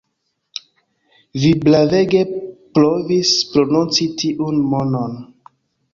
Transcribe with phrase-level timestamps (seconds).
[1.43, 2.21] Vi bravege
[2.79, 5.19] provis prononci tiun nomon